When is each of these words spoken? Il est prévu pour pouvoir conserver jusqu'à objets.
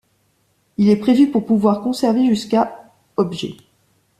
Il 0.77 0.89
est 0.89 0.95
prévu 0.95 1.29
pour 1.29 1.45
pouvoir 1.45 1.81
conserver 1.81 2.25
jusqu'à 2.25 2.91
objets. 3.17 3.55